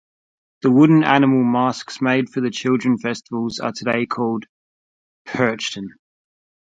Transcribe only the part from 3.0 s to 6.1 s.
festivals are today called "Perchten".